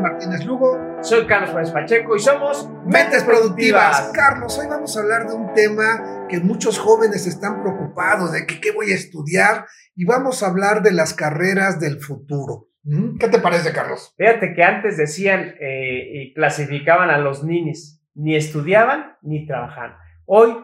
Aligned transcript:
Martínez 0.00 0.44
Lugo. 0.44 0.78
Soy 1.02 1.26
Carlos 1.26 1.50
Juárez 1.50 1.70
Pacheco 1.70 2.16
y 2.16 2.20
somos 2.20 2.68
Mentes 2.86 3.24
Productivas. 3.24 4.10
Carlos, 4.14 4.58
hoy 4.58 4.66
vamos 4.68 4.96
a 4.96 5.00
hablar 5.00 5.26
de 5.26 5.34
un 5.34 5.52
tema 5.54 6.26
que 6.28 6.40
muchos 6.40 6.78
jóvenes 6.78 7.26
están 7.26 7.62
preocupados 7.62 8.32
de 8.32 8.46
que 8.46 8.60
qué 8.60 8.72
voy 8.72 8.92
a 8.92 8.94
estudiar 8.94 9.66
y 9.94 10.04
vamos 10.04 10.42
a 10.42 10.48
hablar 10.48 10.82
de 10.82 10.92
las 10.92 11.14
carreras 11.14 11.80
del 11.80 12.00
futuro. 12.00 12.68
¿Mm? 12.84 13.18
¿Qué 13.18 13.28
te 13.28 13.38
parece, 13.38 13.72
Carlos? 13.72 14.14
Fíjate 14.16 14.54
que 14.54 14.62
antes 14.62 14.96
decían 14.96 15.54
eh, 15.60 16.10
y 16.12 16.34
clasificaban 16.34 17.10
a 17.10 17.18
los 17.18 17.44
ninis, 17.44 18.02
ni 18.14 18.36
estudiaban 18.36 19.16
ni 19.22 19.46
trabajaban. 19.46 19.96
Hoy 20.24 20.56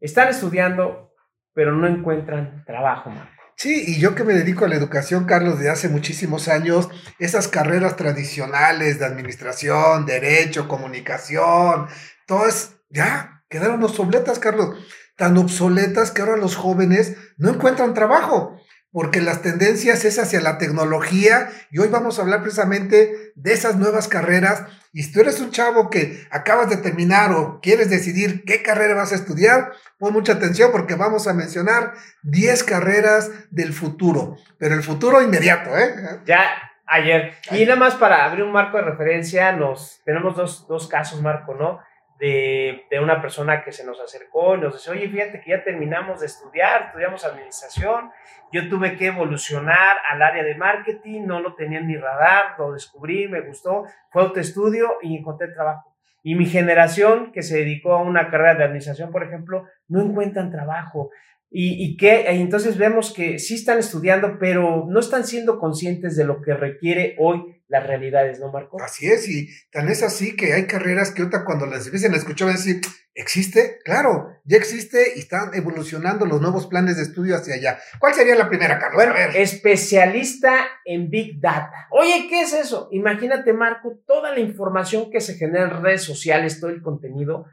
están 0.00 0.28
estudiando, 0.28 1.12
pero 1.54 1.72
no 1.72 1.86
encuentran 1.86 2.64
trabajo, 2.66 3.10
Marco. 3.10 3.37
Sí, 3.60 3.82
y 3.88 3.98
yo 3.98 4.14
que 4.14 4.22
me 4.22 4.34
dedico 4.34 4.64
a 4.64 4.68
la 4.68 4.76
educación, 4.76 5.24
Carlos, 5.24 5.58
de 5.58 5.68
hace 5.68 5.88
muchísimos 5.88 6.46
años, 6.46 6.88
esas 7.18 7.48
carreras 7.48 7.96
tradicionales 7.96 9.00
de 9.00 9.04
administración, 9.04 10.06
derecho, 10.06 10.68
comunicación, 10.68 11.88
todas 12.24 12.76
ya 12.88 13.42
quedaron 13.48 13.82
obsoletas, 13.82 14.38
Carlos, 14.38 14.76
tan 15.16 15.36
obsoletas 15.38 16.12
que 16.12 16.22
ahora 16.22 16.36
los 16.36 16.54
jóvenes 16.54 17.16
no 17.36 17.50
encuentran 17.50 17.94
trabajo 17.94 18.60
porque 18.98 19.20
las 19.20 19.42
tendencias 19.42 20.04
es 20.04 20.18
hacia 20.18 20.40
la 20.40 20.58
tecnología 20.58 21.50
y 21.70 21.78
hoy 21.78 21.86
vamos 21.86 22.18
a 22.18 22.22
hablar 22.22 22.42
precisamente 22.42 23.30
de 23.36 23.52
esas 23.52 23.76
nuevas 23.76 24.08
carreras. 24.08 24.64
Y 24.92 25.04
si 25.04 25.12
tú 25.12 25.20
eres 25.20 25.38
un 25.38 25.52
chavo 25.52 25.88
que 25.88 26.26
acabas 26.32 26.68
de 26.68 26.78
terminar 26.78 27.30
o 27.30 27.60
quieres 27.60 27.90
decidir 27.90 28.42
qué 28.44 28.60
carrera 28.60 28.96
vas 28.96 29.12
a 29.12 29.14
estudiar, 29.14 29.70
pon 30.00 30.12
mucha 30.12 30.32
atención 30.32 30.72
porque 30.72 30.96
vamos 30.96 31.28
a 31.28 31.32
mencionar 31.32 31.92
10 32.24 32.64
carreras 32.64 33.30
del 33.52 33.72
futuro, 33.72 34.36
pero 34.58 34.74
el 34.74 34.82
futuro 34.82 35.22
inmediato, 35.22 35.78
¿eh? 35.78 35.94
Ya 36.26 36.50
ayer. 36.84 37.34
Y 37.52 37.64
nada 37.66 37.78
más 37.78 37.94
para 37.94 38.24
abrir 38.24 38.42
un 38.42 38.50
marco 38.50 38.78
de 38.78 38.82
referencia, 38.82 39.52
nos 39.52 40.00
tenemos 40.04 40.34
dos, 40.34 40.66
dos 40.66 40.88
casos, 40.88 41.22
Marco, 41.22 41.54
¿no? 41.54 41.78
De, 42.18 42.86
una 43.00 43.20
persona 43.20 43.62
que 43.62 43.72
se 43.72 43.84
nos 43.86 44.00
acercó 44.00 44.56
y 44.56 44.60
nos 44.60 44.74
dice, 44.74 44.90
oye, 44.90 45.08
fíjate 45.08 45.40
que 45.40 45.50
ya 45.50 45.62
terminamos 45.62 46.20
de 46.20 46.26
estudiar, 46.26 46.86
estudiamos 46.86 47.24
administración, 47.24 48.10
yo 48.52 48.68
tuve 48.68 48.96
que 48.96 49.06
evolucionar 49.06 49.96
al 50.10 50.22
área 50.22 50.42
de 50.42 50.56
marketing, 50.56 51.22
no 51.26 51.40
lo 51.40 51.54
tenía 51.54 51.78
en 51.78 51.86
mi 51.86 51.96
radar, 51.96 52.56
lo 52.58 52.72
descubrí, 52.72 53.28
me 53.28 53.42
gustó, 53.42 53.84
fue 54.10 54.22
autoestudio 54.22 54.96
y 55.02 55.16
encontré 55.16 55.48
trabajo. 55.48 55.94
Y 56.22 56.34
mi 56.34 56.46
generación 56.46 57.30
que 57.32 57.42
se 57.42 57.58
dedicó 57.58 57.94
a 57.94 58.02
una 58.02 58.30
carrera 58.30 58.56
de 58.56 58.64
administración, 58.64 59.12
por 59.12 59.22
ejemplo, 59.22 59.66
no 59.86 60.00
encuentran 60.02 60.50
trabajo. 60.50 61.10
Y, 61.50 61.82
y 61.82 61.96
que 61.96 62.26
entonces 62.28 62.76
vemos 62.76 63.12
que 63.12 63.38
sí 63.38 63.54
están 63.54 63.78
estudiando, 63.78 64.38
pero 64.38 64.86
no 64.88 65.00
están 65.00 65.26
siendo 65.26 65.58
conscientes 65.58 66.14
de 66.16 66.24
lo 66.24 66.42
que 66.42 66.54
requiere 66.54 67.16
hoy 67.18 67.58
las 67.68 67.86
realidades, 67.86 68.40
¿no, 68.40 68.50
Marco? 68.50 68.82
Así 68.82 69.06
es, 69.06 69.28
y 69.28 69.48
tan 69.70 69.88
es 69.88 70.02
así 70.02 70.34
que 70.34 70.54
hay 70.54 70.66
carreras 70.66 71.10
que 71.10 71.22
ahorita 71.22 71.44
cuando 71.44 71.66
las 71.66 71.84
empiecen 71.84 72.14
a 72.14 72.16
escuchar 72.16 72.48
van 72.48 72.56
a 72.56 72.58
decir, 72.58 72.80
¿existe? 73.14 73.78
Claro, 73.84 74.28
ya 74.44 74.56
existe 74.56 75.12
y 75.16 75.20
están 75.20 75.54
evolucionando 75.54 76.24
los 76.24 76.40
nuevos 76.40 76.66
planes 76.66 76.96
de 76.96 77.02
estudio 77.02 77.36
hacia 77.36 77.54
allá. 77.54 77.78
¿Cuál 77.98 78.14
sería 78.14 78.34
la 78.36 78.48
primera, 78.48 78.78
Carlos? 78.78 79.04
Bueno, 79.04 79.14
especialista 79.34 80.66
en 80.84 81.10
Big 81.10 81.40
Data. 81.40 81.88
Oye, 81.90 82.26
¿qué 82.28 82.40
es 82.42 82.54
eso? 82.54 82.88
Imagínate, 82.90 83.52
Marco, 83.52 83.98
toda 84.06 84.32
la 84.32 84.40
información 84.40 85.10
que 85.10 85.20
se 85.20 85.34
genera 85.34 85.64
en 85.64 85.82
redes 85.82 86.02
sociales, 86.02 86.60
todo 86.60 86.70
el 86.70 86.80
contenido. 86.80 87.44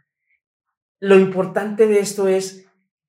Lo 1.01 1.19
importante 1.19 1.87
de 1.87 1.99
esto 1.99 2.29
es, 2.29 2.64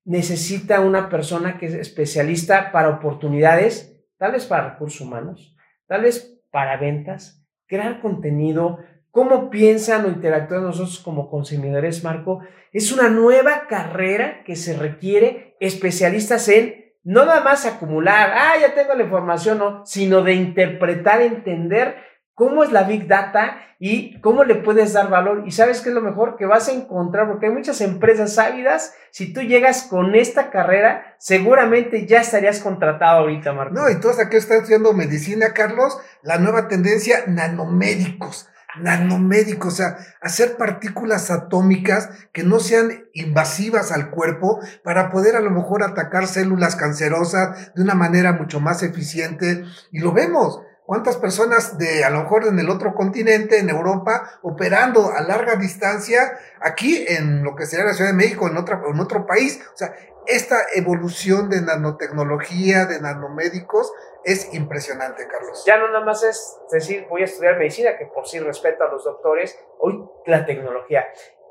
necesita 0.07 0.79
una 0.79 1.09
persona 1.09 1.57
que 1.57 1.65
es 1.65 1.73
especialista 1.73 2.71
para 2.71 2.89
oportunidades, 2.89 4.01
tal 4.17 4.31
vez 4.31 4.45
para 4.45 4.69
recursos 4.69 5.01
humanos, 5.01 5.53
tal 5.85 6.03
vez 6.03 6.39
para 6.49 6.77
ventas, 6.77 7.45
crear 7.67 7.99
contenido, 7.99 8.79
cómo 9.11 9.49
piensan 9.49 10.05
o 10.05 10.07
interactúan 10.07 10.63
nosotros 10.63 10.99
como 10.99 11.29
consumidores, 11.29 12.05
Marco, 12.05 12.39
es 12.71 12.93
una 12.93 13.09
nueva 13.09 13.67
carrera 13.67 14.43
que 14.45 14.55
se 14.55 14.77
requiere 14.77 15.57
especialistas 15.59 16.47
en 16.47 16.85
no 17.03 17.25
nada 17.25 17.41
más 17.41 17.65
acumular, 17.65 18.31
ah, 18.33 18.53
ya 18.61 18.73
tengo 18.73 18.93
la 18.93 19.03
información, 19.03 19.57
no, 19.57 19.85
sino 19.85 20.21
de 20.21 20.33
interpretar, 20.35 21.21
entender 21.21 21.95
cómo 22.37 22.63
es 22.63 22.71
la 22.71 22.83
Big 22.83 23.07
Data 23.07 23.57
y 23.79 24.21
cómo 24.21 24.43
le 24.43 24.53
puedes 24.53 24.93
dar 24.93 25.09
valor. 25.09 25.41
Y 25.47 25.51
sabes 25.51 25.81
qué 25.81 25.89
es 25.89 25.95
lo 25.95 26.01
mejor 26.01 26.37
que 26.37 26.45
vas 26.45 26.67
a 26.67 26.71
encontrar, 26.71 27.27
porque 27.27 27.47
hay 27.47 27.51
muchas 27.51 27.81
empresas 27.81 28.37
ávidas. 28.37 28.93
Si 29.09 29.33
tú 29.33 29.41
llegas 29.41 29.87
con 29.89 30.13
esta 30.13 30.51
carrera, 30.51 31.15
seguramente 31.17 32.05
ya 32.05 32.21
estarías 32.21 32.59
contratado 32.59 33.21
ahorita, 33.21 33.53
Marco. 33.53 33.73
No, 33.73 33.89
y 33.89 33.99
todos 33.99 34.19
aquí 34.19 34.37
están 34.37 34.57
estudiando 34.57 34.93
medicina, 34.93 35.53
Carlos, 35.55 35.97
la 36.21 36.37
nueva 36.37 36.67
tendencia, 36.67 37.23
nanomédicos. 37.25 38.47
Nanomédicos, 38.79 39.73
o 39.73 39.77
sea, 39.77 39.97
hacer 40.21 40.57
partículas 40.57 41.31
atómicas 41.31 42.11
que 42.31 42.43
no 42.43 42.59
sean 42.59 43.07
invasivas 43.13 43.91
al 43.91 44.11
cuerpo 44.11 44.59
para 44.83 45.09
poder 45.09 45.35
a 45.35 45.41
lo 45.41 45.49
mejor 45.49 45.81
atacar 45.81 46.27
células 46.27 46.75
cancerosas 46.75 47.73
de 47.73 47.81
una 47.81 47.95
manera 47.95 48.33
mucho 48.33 48.59
más 48.59 48.83
eficiente. 48.83 49.63
Y 49.91 50.01
lo 50.01 50.13
vemos, 50.13 50.61
¿Cuántas 50.87 51.17
personas 51.17 51.77
de, 51.77 52.05
a 52.05 52.09
lo 52.09 52.21
mejor 52.23 52.47
en 52.47 52.57
el 52.59 52.69
otro 52.69 52.95
continente, 52.95 53.59
en 53.59 53.69
Europa, 53.69 54.39
operando 54.41 55.11
a 55.11 55.21
larga 55.21 55.57
distancia, 55.57 56.39
aquí 56.61 57.03
en 57.09 57.43
lo 57.43 57.57
que 57.57 57.65
sería 57.65 57.83
la 57.83 57.93
Ciudad 57.93 58.11
de 58.11 58.15
México, 58.15 58.47
en, 58.47 58.55
otra, 58.55 58.81
en 58.89 58.97
otro 58.97 59.25
país? 59.25 59.61
O 59.73 59.75
sea, 59.75 59.93
esta 60.27 60.55
evolución 60.73 61.49
de 61.49 61.61
nanotecnología, 61.61 62.85
de 62.85 63.01
nanomédicos, 63.01 63.91
es 64.23 64.53
impresionante, 64.53 65.27
Carlos. 65.27 65.61
Ya 65.67 65.77
no 65.77 65.87
nada 65.89 66.05
más 66.05 66.23
es 66.23 66.55
decir, 66.71 67.05
voy 67.09 67.23
a 67.23 67.25
estudiar 67.25 67.57
medicina, 67.57 67.97
que 67.97 68.05
por 68.05 68.25
sí 68.25 68.39
respeto 68.39 68.85
a 68.85 68.87
los 68.87 69.03
doctores, 69.03 69.59
hoy 69.79 70.01
la 70.25 70.45
tecnología. 70.45 71.05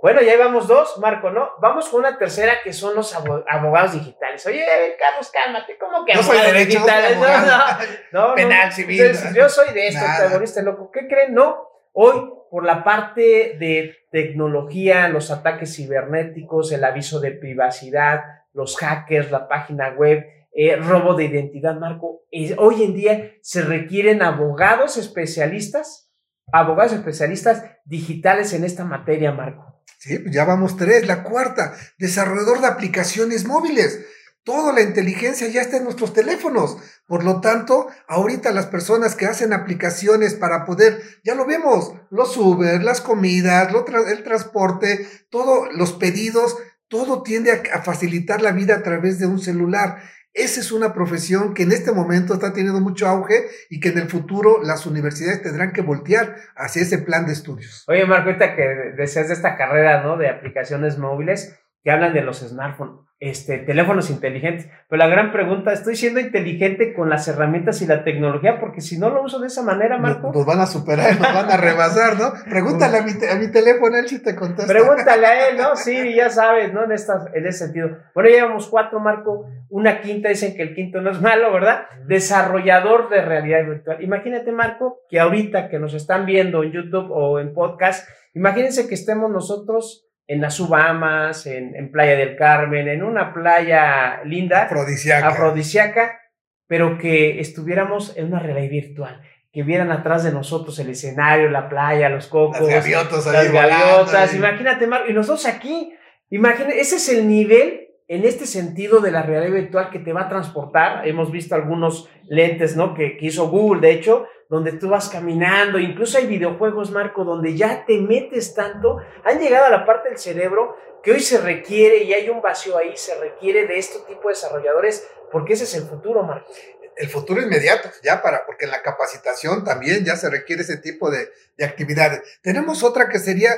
Bueno, 0.06 0.22
ya 0.22 0.36
llevamos 0.36 0.68
dos, 0.68 0.98
Marco, 0.98 1.30
¿no? 1.30 1.50
Vamos 1.60 1.88
con 1.88 1.98
una 1.98 2.16
tercera 2.16 2.60
que 2.62 2.72
son 2.72 2.94
los 2.94 3.12
abogados 3.12 3.94
digitales. 3.94 4.46
Oye, 4.46 4.64
Carlos, 5.00 5.32
cálmate, 5.32 5.76
¿cómo 5.80 6.04
que 6.04 6.12
abogados 6.12 6.54
digitales? 6.54 7.18
No, 7.18 7.26
no, 8.12 8.28
no, 8.28 8.34
Penal, 8.36 8.72
civil. 8.72 9.02
yo 9.34 9.48
soy 9.48 9.74
de 9.74 9.88
esto, 9.88 10.04
terrorista 10.16 10.62
loco. 10.62 10.92
¿Qué 10.92 11.08
creen? 11.08 11.34
No. 11.34 11.58
Hoy, 11.90 12.22
por 12.52 12.64
la 12.64 12.84
parte 12.84 13.56
de 13.58 13.96
tecnología, 14.12 15.08
los 15.08 15.32
ataques 15.32 15.74
cibernéticos, 15.74 16.70
el 16.70 16.84
aviso 16.84 17.18
de 17.18 17.32
privacidad, 17.32 18.20
los 18.52 18.76
hackers, 18.76 19.32
la 19.32 19.48
página 19.48 19.88
web, 19.88 20.24
eh, 20.52 20.76
robo 20.76 21.14
de 21.14 21.24
identidad, 21.24 21.74
Marco, 21.74 22.22
hoy 22.58 22.84
en 22.84 22.94
día 22.94 23.32
se 23.42 23.62
requieren 23.62 24.22
abogados 24.22 24.98
especialistas, 24.98 26.12
abogados 26.52 26.92
especialistas 26.92 27.64
digitales 27.84 28.52
en 28.52 28.62
esta 28.62 28.84
materia, 28.84 29.32
Marco. 29.32 29.75
Sí, 29.98 30.19
pues 30.19 30.34
ya 30.34 30.44
vamos 30.44 30.76
tres. 30.76 31.06
La 31.06 31.22
cuarta, 31.22 31.76
desarrollador 31.98 32.60
de 32.60 32.66
aplicaciones 32.66 33.44
móviles. 33.47 34.00
Toda 34.44 34.72
la 34.72 34.82
inteligencia 34.82 35.48
ya 35.48 35.60
está 35.60 35.78
en 35.78 35.84
nuestros 35.84 36.12
teléfonos. 36.12 36.78
Por 37.06 37.24
lo 37.24 37.41
tanto, 37.41 37.88
ahorita 38.06 38.52
las 38.52 38.66
personas 38.66 39.16
que 39.16 39.26
hacen 39.26 39.52
aplicaciones 39.52 40.34
para 40.34 40.64
poder, 40.64 41.02
ya 41.24 41.34
lo 41.34 41.47
vemos, 41.47 41.94
los 42.10 42.36
Uber, 42.36 42.82
las 42.82 43.00
comidas, 43.00 43.72
el 44.08 44.22
transporte, 44.22 45.08
todos 45.30 45.69
los 45.74 45.92
pedidos, 45.94 46.56
todo 46.88 47.24
tiende 47.24 47.50
a 47.72 47.82
facilitar 47.82 48.41
la 48.41 48.53
vida 48.53 48.76
a 48.76 48.82
través 48.84 49.18
de 49.18 49.26
un 49.26 49.41
celular. 49.41 50.00
Esa 50.36 50.60
es 50.60 50.70
una 50.70 50.92
profesión 50.92 51.54
que 51.54 51.62
en 51.62 51.72
este 51.72 51.92
momento 51.92 52.34
está 52.34 52.52
teniendo 52.52 52.78
mucho 52.82 53.08
auge 53.08 53.47
y 53.70 53.80
que 53.80 53.88
en 53.88 53.97
el 53.97 54.10
futuro 54.10 54.62
las 54.62 54.84
universidades 54.84 55.41
tendrán 55.41 55.72
que 55.72 55.80
voltear 55.80 56.36
hacia 56.54 56.82
ese 56.82 56.98
plan 56.98 57.24
de 57.24 57.32
estudios. 57.32 57.86
Oye, 57.88 58.04
Marco, 58.04 58.28
ahorita 58.28 58.54
que 58.54 58.62
deseas 58.98 59.28
de 59.28 59.34
esta 59.34 59.56
carrera, 59.56 60.02
¿no? 60.02 60.19
De 60.19 60.28
aplicaciones 60.28 60.98
móviles, 60.98 61.58
que 61.86 61.92
hablan 61.92 62.12
de 62.12 62.22
los 62.22 62.41
smartphones 62.41 63.06
este, 63.20 63.58
teléfonos 63.58 64.10
inteligentes. 64.10 64.68
Pero 64.88 64.98
la 64.98 65.06
gran 65.06 65.30
pregunta, 65.30 65.72
¿estoy 65.72 65.94
siendo 65.94 66.18
inteligente 66.18 66.92
con 66.94 67.09
las 67.09 67.28
herramientas 67.28 67.80
y 67.80 67.86
la 67.86 68.03
tecnología? 68.03 68.59
Porque 68.59 68.80
si 68.80 68.98
no 68.98 69.09
lo 69.09 69.22
uso 69.22 69.38
de 69.38 69.47
esa 69.47 69.62
manera, 69.62 69.97
Marco. 69.97 70.33
Nos, 70.34 70.44
van 70.44 70.59
a 70.59 70.66
superar, 70.66 71.12
nos 71.16 71.33
van 71.33 71.48
a 71.48 71.56
rebasar, 71.56 72.18
¿no? 72.18 72.33
Pregúntale 72.50 72.98
a 72.98 73.03
mi, 73.03 73.12
a 73.12 73.36
mi 73.36 73.53
teléfono, 73.53 73.97
él 73.97 74.09
si 74.09 74.21
te 74.21 74.34
contesta. 74.34 74.66
Pregúntale 74.66 75.27
a 75.27 75.48
él, 75.48 75.59
¿no? 75.59 75.77
Sí, 75.77 76.12
ya 76.12 76.28
sabes, 76.28 76.72
¿no? 76.72 76.83
En, 76.83 76.91
esta, 76.91 77.27
en 77.33 77.47
ese 77.47 77.66
sentido. 77.66 77.91
Bueno, 78.16 78.30
ya 78.30 78.36
llevamos 78.36 78.66
cuatro, 78.66 78.98
Marco. 78.98 79.47
Una 79.68 80.00
quinta, 80.00 80.28
dicen 80.28 80.56
que 80.56 80.62
el 80.62 80.74
quinto 80.74 81.00
no 81.00 81.12
es 81.12 81.21
malo, 81.21 81.53
¿verdad? 81.53 81.86
Desarrollador 82.09 83.10
de 83.10 83.22
realidad 83.22 83.65
virtual. 83.65 84.03
Imagínate, 84.03 84.50
Marco, 84.50 85.03
que 85.09 85.21
ahorita 85.21 85.68
que 85.68 85.78
nos 85.78 85.94
están 85.94 86.27
viendo 86.27 86.65
en 86.65 86.72
YouTube 86.72 87.12
o 87.12 87.38
en 87.38 87.54
podcast, 87.54 88.09
imagínense 88.34 88.88
que 88.88 88.97
estemos 88.97 89.30
nosotros 89.30 90.05
en 90.26 90.40
las 90.40 90.54
Subamas, 90.54 91.46
en, 91.46 91.74
en, 91.76 91.90
Playa 91.90 92.16
del 92.16 92.36
Carmen, 92.36 92.88
en 92.88 93.02
una 93.02 93.32
playa 93.32 94.22
linda, 94.24 94.64
afrodisíaca. 94.64 95.28
afrodisíaca, 95.28 96.20
pero 96.66 96.98
que 96.98 97.40
estuviéramos 97.40 98.16
en 98.16 98.26
una 98.26 98.40
realidad 98.40 98.70
virtual, 98.70 99.22
que 99.52 99.62
vieran 99.62 99.92
atrás 99.92 100.24
de 100.24 100.32
nosotros 100.32 100.78
el 100.78 100.90
escenario, 100.90 101.48
la 101.48 101.68
playa, 101.68 102.08
los 102.08 102.26
cocos, 102.26 102.60
las 102.60 102.68
gaviotas, 102.68 103.26
las 103.26 103.52
gaviotas, 103.52 104.34
imagínate, 104.34 104.86
Marco, 104.86 105.08
y 105.08 105.14
nosotros 105.14 105.46
aquí, 105.46 105.94
imagínate, 106.30 106.80
ese 106.80 106.96
es 106.96 107.08
el 107.08 107.28
nivel 107.28 107.86
en 108.08 108.24
este 108.24 108.46
sentido 108.46 109.00
de 109.00 109.10
la 109.10 109.22
realidad 109.22 109.52
virtual 109.52 109.90
que 109.90 109.98
te 109.98 110.12
va 110.12 110.22
a 110.22 110.28
transportar, 110.28 111.06
hemos 111.06 111.30
visto 111.30 111.54
algunos 111.54 112.08
lentes, 112.28 112.76
¿no? 112.76 112.94
Que, 112.94 113.16
que 113.16 113.26
hizo 113.26 113.48
Google, 113.48 113.80
de 113.80 113.94
hecho, 113.94 114.26
donde 114.48 114.72
tú 114.72 114.89
vas 114.89 115.09
caminando, 115.09 115.78
incluso 115.78 116.19
hay 116.19 116.27
videojuegos, 116.27 116.91
Marco, 116.91 117.25
donde 117.25 117.57
ya 117.57 117.84
te 117.84 117.98
metes 117.98 118.54
tanto, 118.54 118.98
han 119.25 119.39
llegado 119.39 119.66
a 119.66 119.71
la 119.71 119.87
parte 119.87 120.09
del 120.09 120.19
cerebro 120.19 120.77
que 121.03 121.13
hoy 121.13 121.21
se 121.21 121.41
requiere 121.41 122.04
y 122.04 122.13
hay 122.13 122.28
un 122.28 122.41
vacío 122.41 122.77
ahí, 122.77 122.97
se 122.97 123.19
requiere 123.19 123.66
de 123.66 123.78
este 123.78 124.01
tipo 124.07 124.28
de 124.28 124.34
desarrolladores, 124.34 125.07
porque 125.31 125.54
ese 125.54 125.65
es 125.65 125.75
el 125.75 125.84
futuro, 125.84 126.22
Marco. 126.22 126.53
El 126.97 127.09
futuro 127.09 127.43
inmediato, 127.43 127.91
ya 128.03 128.22
para, 128.22 128.47
porque 128.47 128.65
en 128.65 128.71
la 128.71 128.83
capacitación 128.83 129.65
también 129.65 130.04
ya 130.04 130.16
se 130.16 130.31
requiere 130.31 130.63
ese 130.63 130.78
tipo 130.78 131.10
de, 131.10 131.28
de 131.57 131.65
actividades. 131.65 132.22
Tenemos 132.43 132.83
otra 132.83 133.09
que 133.09 133.19
sería 133.19 133.53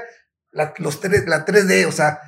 los 0.79 1.02
la 1.05 1.44
3D, 1.44 1.87
o 1.87 1.93
sea, 1.93 2.20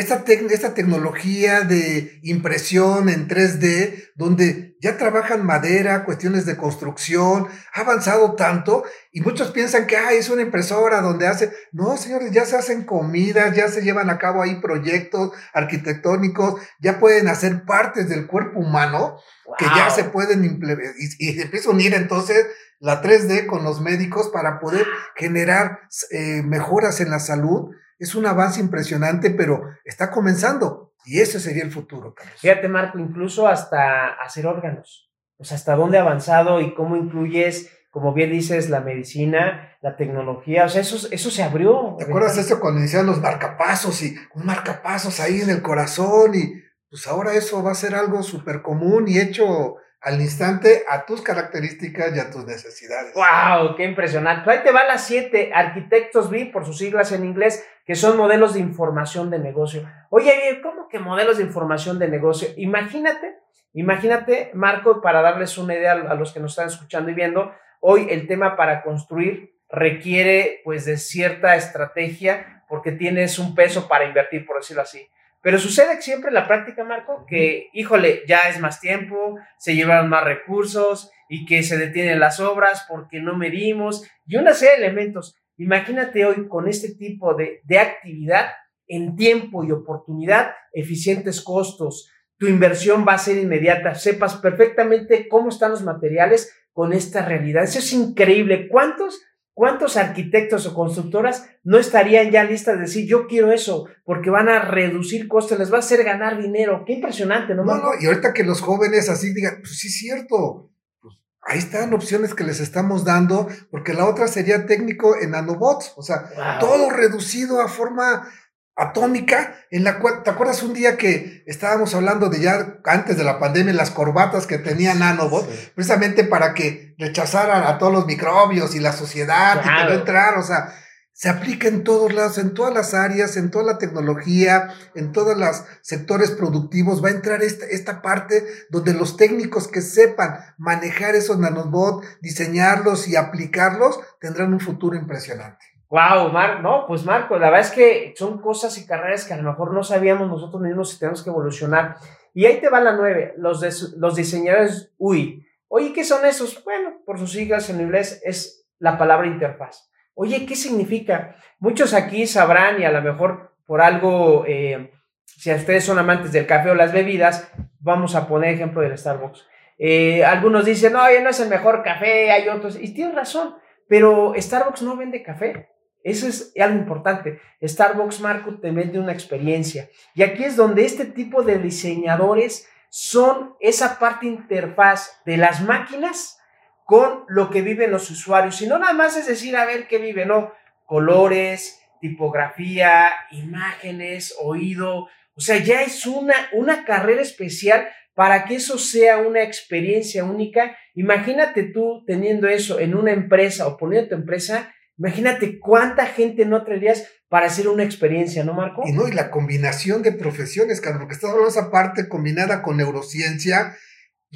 esta, 0.00 0.24
esta 0.26 0.74
tecnología 0.74 1.60
de 1.60 2.18
impresión 2.22 3.08
en 3.08 3.28
3D, 3.28 4.10
donde 4.16 4.76
ya 4.80 4.96
trabajan 4.96 5.44
madera, 5.44 6.04
cuestiones 6.04 6.46
de 6.46 6.56
construcción, 6.56 7.48
ha 7.74 7.80
avanzado 7.80 8.34
tanto 8.34 8.84
y 9.12 9.20
muchos 9.20 9.50
piensan 9.50 9.86
que 9.86 9.96
ah, 9.96 10.12
es 10.12 10.30
una 10.30 10.42
impresora 10.42 11.02
donde 11.02 11.26
hace, 11.26 11.52
no 11.72 11.96
señores, 11.96 12.30
ya 12.30 12.46
se 12.46 12.56
hacen 12.56 12.84
comidas, 12.84 13.54
ya 13.54 13.68
se 13.68 13.82
llevan 13.82 14.08
a 14.08 14.18
cabo 14.18 14.42
ahí 14.42 14.60
proyectos 14.60 15.32
arquitectónicos, 15.52 16.60
ya 16.80 16.98
pueden 16.98 17.28
hacer 17.28 17.64
partes 17.64 18.08
del 18.08 18.26
cuerpo 18.26 18.60
humano 18.60 19.18
que 19.58 19.66
ya 19.66 19.90
se 19.90 20.04
pueden 20.04 20.44
implementar 20.44 20.94
y, 20.98 21.28
y 21.28 21.40
empieza 21.40 21.68
a 21.68 21.72
unir 21.72 21.92
entonces 21.92 22.46
la 22.78 23.02
3D 23.02 23.46
con 23.46 23.62
los 23.64 23.80
médicos 23.80 24.30
para 24.30 24.58
poder 24.58 24.86
generar 25.14 25.80
eh, 26.10 26.42
mejoras 26.42 27.00
en 27.00 27.10
la 27.10 27.18
salud 27.18 27.74
es 28.00 28.14
un 28.14 28.26
avance 28.26 28.60
impresionante, 28.60 29.30
pero 29.30 29.62
está 29.84 30.10
comenzando 30.10 30.94
y 31.04 31.20
ese 31.20 31.38
sería 31.38 31.62
el 31.62 31.70
futuro. 31.70 32.14
Carlos. 32.14 32.40
Fíjate, 32.40 32.68
Marco, 32.68 32.98
incluso 32.98 33.46
hasta 33.46 34.14
hacer 34.14 34.46
órganos. 34.46 35.10
O 35.36 35.44
sea, 35.44 35.56
hasta 35.56 35.76
dónde 35.76 35.98
ha 35.98 36.02
avanzado 36.02 36.60
y 36.60 36.74
cómo 36.74 36.96
incluyes, 36.96 37.70
como 37.90 38.12
bien 38.12 38.30
dices, 38.30 38.70
la 38.70 38.80
medicina, 38.80 39.76
la 39.82 39.96
tecnología. 39.96 40.64
O 40.64 40.68
sea, 40.68 40.80
eso, 40.80 41.08
eso 41.10 41.30
se 41.30 41.42
abrió. 41.42 41.96
¿Te 41.98 42.04
acuerdas 42.04 42.38
eso 42.38 42.58
cuando 42.58 42.80
iniciaron 42.80 43.06
los 43.06 43.20
marcapasos 43.20 44.02
y 44.02 44.16
un 44.34 44.46
marcapasos 44.46 45.20
ahí 45.20 45.42
en 45.42 45.50
el 45.50 45.62
corazón? 45.62 46.34
Y 46.34 46.54
pues 46.88 47.06
ahora 47.06 47.34
eso 47.34 47.62
va 47.62 47.72
a 47.72 47.74
ser 47.74 47.94
algo 47.94 48.22
súper 48.22 48.62
común 48.62 49.06
y 49.08 49.18
hecho 49.18 49.76
al 50.00 50.20
instante 50.20 50.82
a 50.88 51.04
tus 51.04 51.20
características 51.20 52.16
y 52.16 52.20
a 52.20 52.30
tus 52.30 52.46
necesidades. 52.46 53.12
¡Wow! 53.14 53.76
¡Qué 53.76 53.84
impresionante! 53.84 54.50
Ahí 54.50 54.60
te 54.62 54.72
van 54.72 54.88
las 54.88 55.06
siete 55.06 55.52
arquitectos 55.54 56.30
B, 56.30 56.46
por 56.52 56.64
sus 56.64 56.78
siglas 56.78 57.12
en 57.12 57.24
inglés, 57.24 57.66
que 57.84 57.94
son 57.94 58.16
modelos 58.16 58.54
de 58.54 58.60
información 58.60 59.30
de 59.30 59.38
negocio. 59.38 59.88
Oye, 60.08 60.60
¿cómo 60.62 60.88
que 60.88 60.98
modelos 60.98 61.36
de 61.36 61.44
información 61.44 61.98
de 61.98 62.08
negocio? 62.08 62.48
Imagínate, 62.56 63.38
imagínate, 63.74 64.50
Marco, 64.54 65.02
para 65.02 65.20
darles 65.20 65.58
una 65.58 65.74
idea 65.74 65.92
a 65.92 66.14
los 66.14 66.32
que 66.32 66.40
nos 66.40 66.52
están 66.52 66.68
escuchando 66.68 67.10
y 67.10 67.14
viendo, 67.14 67.52
hoy 67.80 68.06
el 68.10 68.26
tema 68.26 68.56
para 68.56 68.82
construir 68.82 69.58
requiere 69.68 70.62
pues 70.64 70.84
de 70.84 70.96
cierta 70.96 71.56
estrategia 71.56 72.64
porque 72.68 72.92
tienes 72.92 73.38
un 73.38 73.54
peso 73.54 73.86
para 73.88 74.04
invertir, 74.04 74.46
por 74.46 74.56
decirlo 74.56 74.82
así. 74.82 75.06
Pero 75.42 75.58
sucede 75.58 76.00
siempre 76.02 76.28
en 76.28 76.34
la 76.34 76.46
práctica, 76.46 76.84
Marco, 76.84 77.24
que, 77.26 77.68
híjole, 77.72 78.22
ya 78.26 78.48
es 78.48 78.60
más 78.60 78.80
tiempo, 78.80 79.38
se 79.58 79.74
llevan 79.74 80.08
más 80.08 80.24
recursos 80.24 81.10
y 81.28 81.46
que 81.46 81.62
se 81.62 81.78
detienen 81.78 82.20
las 82.20 82.40
obras 82.40 82.84
porque 82.88 83.20
no 83.20 83.36
medimos 83.36 84.06
y 84.26 84.36
una 84.36 84.52
serie 84.52 84.78
de 84.78 84.86
elementos. 84.86 85.36
Imagínate 85.56 86.26
hoy 86.26 86.46
con 86.48 86.68
este 86.68 86.94
tipo 86.94 87.34
de, 87.34 87.60
de 87.64 87.78
actividad 87.78 88.50
en 88.86 89.16
tiempo 89.16 89.64
y 89.64 89.70
oportunidad, 89.70 90.52
eficientes 90.72 91.40
costos, 91.40 92.10
tu 92.40 92.46
inversión 92.46 93.04
va 93.06 93.14
a 93.14 93.18
ser 93.18 93.36
inmediata, 93.36 93.94
sepas 93.94 94.36
perfectamente 94.36 95.28
cómo 95.28 95.50
están 95.50 95.70
los 95.70 95.82
materiales 95.82 96.54
con 96.72 96.92
esta 96.92 97.24
realidad. 97.24 97.64
Eso 97.64 97.78
es 97.78 97.92
increíble. 97.92 98.68
¿Cuántos 98.68 99.20
¿Cuántos 99.54 99.96
arquitectos 99.96 100.66
o 100.66 100.74
constructoras 100.74 101.46
no 101.64 101.78
estarían 101.78 102.30
ya 102.30 102.44
listas 102.44 102.76
de 102.76 102.82
decir, 102.82 103.06
yo 103.06 103.26
quiero 103.26 103.52
eso, 103.52 103.88
porque 104.04 104.30
van 104.30 104.48
a 104.48 104.60
reducir 104.60 105.28
costos, 105.28 105.58
les 105.58 105.72
va 105.72 105.76
a 105.76 105.80
hacer 105.80 106.02
ganar 106.04 106.40
dinero? 106.40 106.84
Qué 106.86 106.94
impresionante, 106.94 107.54
¿no? 107.54 107.64
No, 107.64 107.76
no, 107.76 107.90
y 108.00 108.06
ahorita 108.06 108.32
que 108.32 108.44
los 108.44 108.60
jóvenes 108.60 109.08
así 109.08 109.34
digan, 109.34 109.56
pues 109.60 109.78
sí 109.78 109.88
es 109.88 109.98
cierto, 109.98 110.70
pues 111.02 111.16
ahí 111.42 111.58
están 111.58 111.92
opciones 111.92 112.34
que 112.34 112.44
les 112.44 112.60
estamos 112.60 113.04
dando, 113.04 113.48
porque 113.70 113.92
la 113.92 114.06
otra 114.06 114.28
sería 114.28 114.66
técnico 114.66 115.16
en 115.20 115.32
nanobots, 115.32 115.92
o 115.96 116.02
sea, 116.02 116.58
todo 116.58 116.90
reducido 116.90 117.60
a 117.60 117.68
forma 117.68 118.28
atómica, 118.76 119.56
en 119.70 119.84
la 119.84 119.98
cual, 119.98 120.22
¿te 120.22 120.30
acuerdas 120.30 120.62
un 120.62 120.72
día 120.72 120.96
que 120.96 121.42
estábamos 121.46 121.94
hablando 121.94 122.28
de 122.28 122.40
ya 122.40 122.78
antes 122.84 123.16
de 123.16 123.24
la 123.24 123.38
pandemia, 123.38 123.74
las 123.74 123.90
corbatas 123.90 124.46
que 124.46 124.58
tenía 124.58 124.94
Nanobot, 124.94 125.46
precisamente 125.74 126.24
para 126.24 126.54
que 126.54 126.94
rechazaran 126.98 127.64
a 127.64 127.78
todos 127.78 127.92
los 127.92 128.06
microbios 128.06 128.74
y 128.74 128.80
la 128.80 128.92
sociedad 128.92 129.60
y 129.62 129.68
que 129.68 129.84
no 129.84 129.98
entrar, 129.98 130.38
o 130.38 130.42
sea, 130.42 130.74
se 131.20 131.28
aplica 131.28 131.68
en 131.68 131.84
todos 131.84 132.14
lados, 132.14 132.38
en 132.38 132.54
todas 132.54 132.72
las 132.72 132.94
áreas, 132.94 133.36
en 133.36 133.50
toda 133.50 133.64
la 133.64 133.76
tecnología, 133.76 134.70
en 134.94 135.12
todos 135.12 135.36
los 135.36 135.64
sectores 135.82 136.30
productivos, 136.30 137.04
va 137.04 137.08
a 137.08 137.12
entrar 137.12 137.42
esta, 137.42 137.66
esta 137.66 138.00
parte 138.00 138.46
donde 138.70 138.94
los 138.94 139.18
técnicos 139.18 139.68
que 139.68 139.82
sepan 139.82 140.38
manejar 140.56 141.14
esos 141.14 141.38
nanobots, 141.38 142.06
diseñarlos 142.22 143.06
y 143.06 143.16
aplicarlos, 143.16 144.00
tendrán 144.18 144.54
un 144.54 144.60
futuro 144.60 144.96
impresionante. 144.96 145.66
Wow, 145.90 146.30
Mar, 146.30 146.62
no, 146.62 146.86
pues 146.86 147.04
Marco, 147.04 147.36
la 147.36 147.50
verdad 147.50 147.66
es 147.66 147.72
que 147.72 148.14
son 148.16 148.40
cosas 148.40 148.78
y 148.78 148.86
carreras 148.86 149.24
que 149.24 149.34
a 149.34 149.36
lo 149.36 149.42
mejor 149.42 149.74
no 149.74 149.82
sabíamos 149.82 150.28
nosotros 150.28 150.62
mismos 150.62 150.94
y 150.94 151.00
tenemos 151.00 151.24
que 151.24 151.30
evolucionar. 151.30 151.96
Y 152.32 152.46
ahí 152.46 152.60
te 152.60 152.68
va 152.68 152.80
la 152.80 152.92
nueve, 152.92 153.34
los, 153.36 153.60
los 153.96 154.14
diseñadores 154.14 154.92
UI. 154.98 155.44
Oye, 155.66 155.92
¿qué 155.92 156.04
son 156.04 156.24
esos? 156.24 156.62
Bueno, 156.62 157.00
por 157.04 157.18
sus 157.18 157.32
siglas 157.32 157.68
en 157.70 157.80
inglés 157.80 158.22
es 158.24 158.68
la 158.78 158.96
palabra 158.98 159.26
interfaz. 159.26 159.90
Oye, 160.14 160.46
¿qué 160.46 160.54
significa? 160.54 161.34
Muchos 161.58 161.92
aquí 161.92 162.24
sabrán 162.24 162.80
y 162.80 162.84
a 162.84 162.92
lo 162.92 163.02
mejor 163.02 163.56
por 163.66 163.80
algo, 163.80 164.44
eh, 164.46 164.92
si 165.24 165.52
ustedes 165.52 165.84
son 165.84 165.98
amantes 165.98 166.30
del 166.30 166.46
café 166.46 166.70
o 166.70 166.76
las 166.76 166.92
bebidas, 166.92 167.50
vamos 167.80 168.14
a 168.14 168.28
poner 168.28 168.54
ejemplo 168.54 168.80
del 168.80 168.96
Starbucks. 168.96 169.44
Eh, 169.76 170.24
algunos 170.24 170.64
dicen, 170.64 170.92
no, 170.92 171.00
no 171.00 171.30
es 171.30 171.40
el 171.40 171.48
mejor 171.48 171.82
café, 171.82 172.30
hay 172.30 172.48
otros, 172.48 172.78
y 172.80 172.94
tienen 172.94 173.16
razón, 173.16 173.56
pero 173.88 174.34
Starbucks 174.36 174.82
no 174.82 174.96
vende 174.96 175.22
café. 175.24 175.68
Eso 176.02 176.28
es 176.28 176.52
algo 176.58 176.78
importante. 176.78 177.40
Starbucks, 177.62 178.20
Marco, 178.20 178.58
te 178.58 178.70
vende 178.70 178.98
una 178.98 179.12
experiencia. 179.12 179.88
Y 180.14 180.22
aquí 180.22 180.44
es 180.44 180.56
donde 180.56 180.84
este 180.84 181.04
tipo 181.04 181.42
de 181.42 181.58
diseñadores 181.58 182.68
son 182.88 183.54
esa 183.60 183.98
parte 183.98 184.26
interfaz 184.26 185.20
de 185.24 185.36
las 185.36 185.62
máquinas 185.62 186.38
con 186.84 187.24
lo 187.28 187.50
que 187.50 187.62
viven 187.62 187.92
los 187.92 188.10
usuarios. 188.10 188.60
Y 188.62 188.66
no 188.66 188.78
nada 188.78 188.92
más 188.92 189.16
es 189.16 189.26
decir, 189.26 189.56
a 189.56 189.64
ver 189.64 189.86
qué 189.86 189.98
vive, 189.98 190.26
no. 190.26 190.52
Colores, 190.86 191.80
tipografía, 192.00 193.12
imágenes, 193.30 194.34
oído. 194.40 195.08
O 195.34 195.40
sea, 195.40 195.58
ya 195.58 195.82
es 195.82 196.06
una, 196.06 196.34
una 196.52 196.84
carrera 196.84 197.22
especial 197.22 197.88
para 198.14 198.44
que 198.44 198.56
eso 198.56 198.76
sea 198.76 199.18
una 199.18 199.42
experiencia 199.42 200.24
única. 200.24 200.76
Imagínate 200.94 201.62
tú 201.62 202.04
teniendo 202.06 202.48
eso 202.48 202.80
en 202.80 202.94
una 202.94 203.12
empresa 203.12 203.68
o 203.68 203.76
poniendo 203.76 204.08
tu 204.08 204.14
empresa 204.16 204.74
Imagínate 205.00 205.58
cuánta 205.58 206.04
gente 206.04 206.44
no 206.44 206.62
traerías 206.62 207.04
para 207.30 207.46
hacer 207.46 207.68
una 207.68 207.84
experiencia, 207.84 208.44
¿no, 208.44 208.52
Marco? 208.52 208.82
Y 208.84 208.92
no, 208.92 209.08
y 209.08 209.12
la 209.12 209.30
combinación 209.30 210.02
de 210.02 210.12
profesiones, 210.12 210.82
Carlos, 210.82 211.00
porque 211.00 211.14
estás 211.14 211.30
hablando 211.30 211.48
esa 211.48 211.70
parte 211.70 212.06
combinada 212.06 212.60
con 212.60 212.76
neurociencia, 212.76 213.74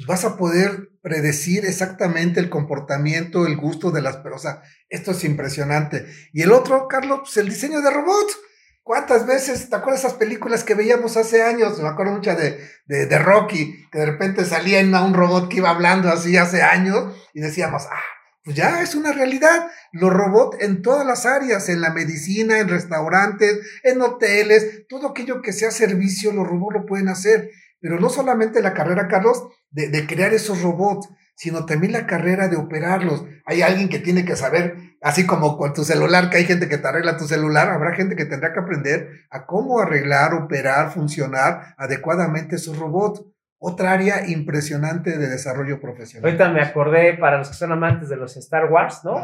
vas 0.07 0.25
a 0.25 0.37
poder 0.37 0.89
predecir 1.03 1.65
exactamente 1.65 2.39
el 2.39 2.49
comportamiento, 2.49 3.45
el 3.45 3.57
gusto 3.57 3.91
de 3.91 4.01
las 4.01 4.17
personas. 4.17 4.67
Esto 4.89 5.11
es 5.11 5.23
impresionante. 5.23 6.07
Y 6.33 6.41
el 6.41 6.51
otro, 6.51 6.87
Carlos, 6.87 7.19
pues 7.25 7.37
el 7.37 7.49
diseño 7.49 7.81
de 7.81 7.91
robots. 7.91 8.35
¿Cuántas 8.81 9.27
veces, 9.27 9.69
te 9.69 9.75
acuerdas 9.75 10.03
esas 10.03 10.13
películas 10.13 10.63
que 10.63 10.73
veíamos 10.73 11.15
hace 11.15 11.43
años? 11.43 11.79
Me 11.79 11.89
acuerdo 11.89 12.13
mucho 12.13 12.35
de, 12.35 12.59
de, 12.85 13.05
de 13.05 13.19
Rocky, 13.19 13.87
que 13.91 13.99
de 13.99 14.05
repente 14.07 14.45
salía 14.45 14.79
en 14.79 14.95
un 14.95 15.13
robot 15.13 15.47
que 15.47 15.57
iba 15.57 15.69
hablando 15.69 16.09
así 16.09 16.37
hace 16.37 16.63
años 16.63 17.15
y 17.33 17.41
decíamos, 17.41 17.83
ah, 17.91 18.14
pues 18.45 18.55
ya 18.55 18.83
es 18.83 18.93
una 18.93 19.11
realidad. 19.11 19.71
Los 19.91 20.13
robots 20.13 20.57
en 20.61 20.83
todas 20.83 21.05
las 21.05 21.25
áreas, 21.25 21.67
en 21.67 21.81
la 21.81 21.91
medicina, 21.91 22.59
en 22.59 22.69
restaurantes, 22.69 23.59
en 23.83 23.99
hoteles, 24.01 24.87
todo 24.87 25.09
aquello 25.09 25.41
que 25.41 25.51
sea 25.51 25.71
servicio, 25.71 26.31
los 26.31 26.47
robots 26.47 26.75
lo 26.75 26.85
pueden 26.85 27.09
hacer. 27.09 27.49
Pero 27.81 27.99
no 27.99 28.09
solamente 28.09 28.61
la 28.61 28.75
carrera, 28.75 29.07
Carlos, 29.07 29.47
de, 29.71 29.89
de 29.89 30.05
crear 30.05 30.31
esos 30.31 30.61
robots, 30.61 31.09
sino 31.35 31.65
también 31.65 31.91
la 31.91 32.05
carrera 32.05 32.47
de 32.47 32.55
operarlos. 32.55 33.25
Hay 33.47 33.63
alguien 33.63 33.89
que 33.89 33.97
tiene 33.97 34.25
que 34.25 34.35
saber, 34.35 34.75
así 35.01 35.25
como 35.25 35.57
con 35.57 35.73
tu 35.73 35.83
celular, 35.83 36.29
que 36.29 36.37
hay 36.37 36.45
gente 36.45 36.69
que 36.69 36.77
te 36.77 36.87
arregla 36.87 37.17
tu 37.17 37.25
celular, 37.27 37.69
habrá 37.69 37.95
gente 37.95 38.15
que 38.15 38.25
tendrá 38.25 38.53
que 38.53 38.59
aprender 38.59 39.25
a 39.31 39.47
cómo 39.47 39.79
arreglar, 39.79 40.35
operar, 40.35 40.93
funcionar 40.93 41.73
adecuadamente 41.79 42.57
esos 42.57 42.77
robots 42.77 43.23
otra 43.57 43.93
área 43.93 44.27
impresionante 44.27 45.17
de 45.17 45.27
desarrollo 45.27 45.79
profesional. 45.79 46.29
Ahorita 46.29 46.49
me 46.49 46.61
acordé 46.61 47.13
para 47.13 47.37
los 47.37 47.49
que 47.49 47.55
son 47.55 47.71
amantes 47.71 48.09
de 48.09 48.17
los 48.17 48.35
Star 48.37 48.71
Wars, 48.71 49.01
¿no? 49.03 49.15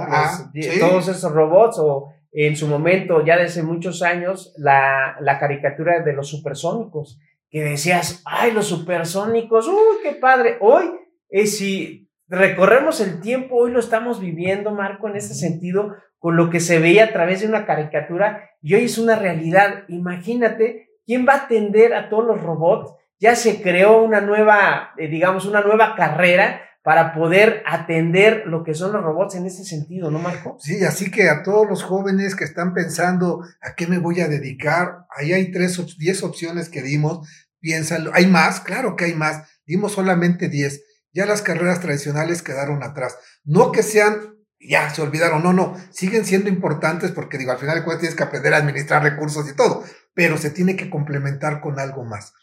Todos 0.79 1.07
esos 1.07 1.31
robots 1.31 1.77
o 1.79 2.13
en 2.31 2.55
su 2.55 2.67
momento, 2.67 3.25
ya 3.25 3.37
desde 3.37 3.61
muchos 3.61 4.01
años, 4.01 4.53
la, 4.57 5.17
la 5.19 5.37
caricatura 5.37 6.01
de 6.01 6.13
los 6.13 6.29
supersónicos, 6.29 7.19
que 7.49 7.61
decías, 7.63 8.23
ay, 8.25 8.53
los 8.53 8.67
supersónicos, 8.67 9.67
uy, 9.67 9.97
qué 10.01 10.13
padre. 10.13 10.57
Hoy, 10.61 10.91
es 11.29 11.57
si 11.57 12.09
recorremos 12.27 13.01
el 13.01 13.19
tiempo, 13.19 13.57
hoy 13.57 13.71
lo 13.71 13.79
estamos 13.79 14.21
viviendo, 14.21 14.71
Marco, 14.71 15.09
en 15.09 15.17
ese 15.17 15.33
sentido, 15.33 15.93
con 16.17 16.37
lo 16.37 16.49
que 16.49 16.61
se 16.61 16.79
veía 16.79 17.05
a 17.05 17.11
través 17.11 17.41
de 17.41 17.47
una 17.47 17.65
caricatura 17.65 18.49
y 18.61 18.75
hoy 18.75 18.85
es 18.85 18.97
una 18.97 19.17
realidad. 19.17 19.83
Imagínate 19.89 20.89
quién 21.05 21.25
va 21.27 21.33
a 21.33 21.45
atender 21.45 21.93
a 21.93 22.09
todos 22.09 22.25
los 22.25 22.41
robots. 22.41 22.93
Ya 23.21 23.35
se 23.35 23.61
creó 23.61 24.03
una 24.03 24.19
nueva, 24.19 24.91
eh, 24.97 25.07
digamos, 25.07 25.45
una 25.45 25.61
nueva 25.61 25.95
carrera 25.95 26.61
para 26.83 27.13
poder 27.13 27.61
atender 27.67 28.43
lo 28.47 28.63
que 28.63 28.73
son 28.73 28.93
los 28.93 29.03
robots 29.03 29.35
en 29.35 29.45
ese 29.45 29.63
sentido, 29.63 30.09
¿no, 30.09 30.17
Marco? 30.17 30.57
Sí, 30.59 30.83
así 30.83 31.11
que 31.11 31.29
a 31.29 31.43
todos 31.43 31.69
los 31.69 31.83
jóvenes 31.83 32.35
que 32.35 32.43
están 32.43 32.73
pensando 32.73 33.43
a 33.61 33.75
qué 33.75 33.85
me 33.85 33.99
voy 33.99 34.21
a 34.21 34.27
dedicar, 34.27 35.05
ahí 35.15 35.31
hay 35.33 35.51
tres, 35.51 35.79
diez 35.99 36.23
opciones 36.23 36.69
que 36.69 36.81
dimos, 36.81 37.29
piénsalo, 37.59 38.11
hay 38.15 38.25
más, 38.25 38.59
claro 38.61 38.95
que 38.95 39.05
hay 39.05 39.13
más, 39.13 39.47
dimos 39.65 39.91
solamente 39.91 40.49
diez, 40.49 40.83
ya 41.13 41.27
las 41.27 41.43
carreras 41.43 41.81
tradicionales 41.81 42.41
quedaron 42.41 42.81
atrás, 42.81 43.15
no 43.43 43.71
que 43.71 43.83
sean, 43.83 44.35
ya 44.67 44.89
se 44.89 45.01
olvidaron, 45.01 45.43
no, 45.43 45.53
no, 45.53 45.75
siguen 45.91 46.25
siendo 46.25 46.49
importantes 46.49 47.11
porque 47.11 47.37
digo, 47.37 47.51
al 47.51 47.57
final 47.57 47.75
de 47.75 47.83
cuentas 47.83 48.01
tienes 48.01 48.15
que 48.15 48.23
aprender 48.23 48.53
a 48.53 48.57
administrar 48.57 49.03
recursos 49.03 49.49
y 49.49 49.55
todo, 49.55 49.83
pero 50.13 50.37
se 50.37 50.49
tiene 50.49 50.75
que 50.75 50.89
complementar 50.89 51.61
con 51.61 51.79
algo 51.79 52.03
más. 52.03 52.33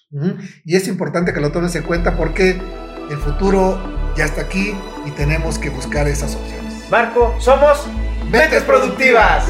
Y 0.65 0.77
es 0.77 0.89
importante 0.89 1.33
que 1.33 1.41
lo 1.41 1.53
tomes 1.53 1.75
en 1.77 1.83
cuenta 1.83 2.17
porque 2.17 2.61
el 3.11 3.19
futuro 3.19 4.15
ya 4.17 4.25
está 4.25 4.43
aquí 4.43 4.75
y 5.07 5.11
tenemos 5.13 5.59
que 5.59 5.71
buscar 5.71 6.09
esas 6.09 6.35
opciones. 6.35 6.91
Marco, 6.91 7.35
somos 7.41 7.87
Mentes 8.31 8.63
Productivas. 8.63 9.45